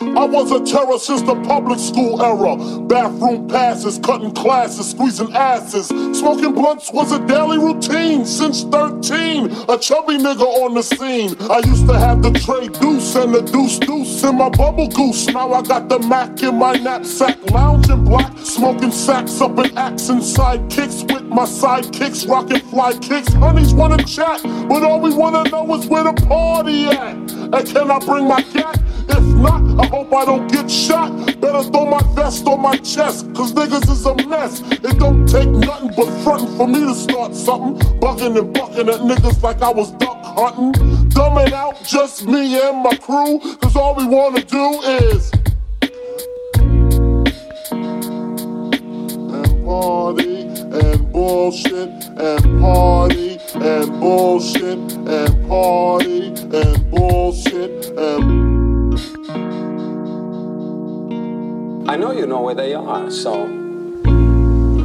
[0.00, 2.56] was a terror since the public school era.
[2.82, 5.86] Bathroom passes, cutting classes, squeezing asses.
[5.88, 9.46] Smoking blunts was a daily routine since 13.
[9.68, 11.34] A chubby nigga on the scene.
[11.50, 15.26] I used to have the tray deuce and the deuce deuce in my bubble goose.
[15.28, 20.10] Now I got the Mac in my knapsack, lounging black, smoking sacks up in Saks
[20.10, 23.32] and sidekicks with my sidekicks, rocking fly kicks.
[23.34, 27.14] Honeys wanna chat, but all we wanna know is where the party at.
[27.14, 28.75] And can I bring my cat?
[29.78, 31.10] I hope I don't get shot.
[31.40, 34.62] Better throw my vest on my chest, cause niggas is a mess.
[34.72, 37.76] It don't take nothing but frontin' for me to start something.
[38.00, 40.72] Bugging and bucking at niggas like I was duck hunting.
[41.10, 45.30] Dumbing out just me and my crew, cause all we wanna do is.
[49.34, 56.85] And party and bullshit and party and bullshit and party and
[61.88, 63.46] I know you know where they are, so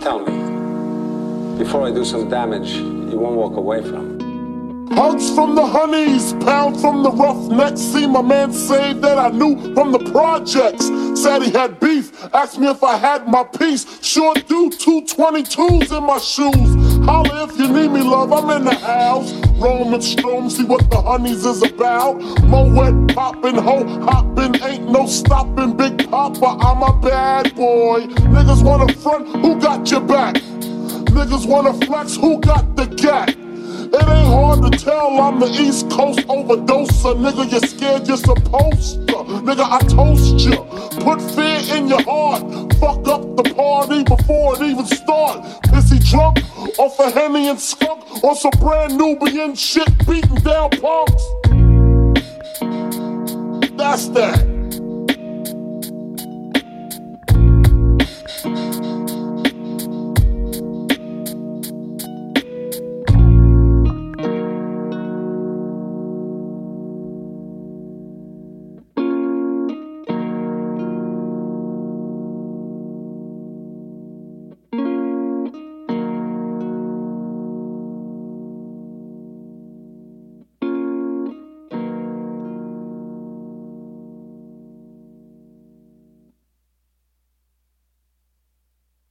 [0.00, 1.58] tell me.
[1.58, 4.88] Before I do some damage, you won't walk away from.
[4.92, 7.80] Hugs from the honeys, pound from the roughnecks.
[7.80, 10.86] See my man say that I knew from the projects.
[11.20, 13.86] Said he had beef, asked me if I had my piece.
[14.00, 17.04] Sure do, two 22s in my shoes.
[17.04, 19.32] Holla if you need me, love, I'm in the house.
[19.56, 22.20] Roaming strong, see what the honeys is about.
[22.42, 25.76] Moet poppin', ho hoppin', ain't no stopping.
[25.76, 28.00] Big Papa, I'm a bad boy.
[28.34, 30.34] Niggas wanna front, who got your back?
[30.34, 33.36] Niggas wanna flex, who got the gat?
[33.94, 37.14] It ain't hard to tell I'm the East Coast overdoser.
[37.14, 39.14] Nigga, you're scared you're supposed to.
[39.46, 40.56] Nigga, I toast you.
[41.04, 42.42] Put fear in your heart.
[42.80, 45.46] Fuck up the party before it even start.
[45.72, 46.43] Is he drunk
[46.84, 51.24] off a Henny and skunk or some brand Nubian shit beating down punks.
[53.78, 54.54] That's that.